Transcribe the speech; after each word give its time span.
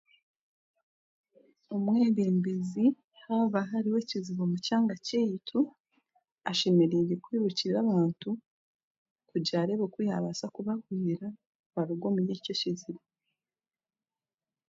Omwebembezi 1.75 2.85
haaba 3.23 3.59
hariho 3.69 3.97
ekizibu 4.03 4.41
omu 4.45 4.57
kyanga 4.65 4.95
kyaitu, 5.05 5.59
ashemereire 6.51 7.13
kwirukira 7.23 7.75
ahantu 7.85 8.29
kugira 9.29 9.57
areebe 9.59 9.77
nk'okuyaakubaasa 9.85 10.45
kubahwera 10.55 11.27
baruge 11.75 12.05
omuri 12.09 12.31
ekyo 12.37 12.53
kizibu 12.59 13.01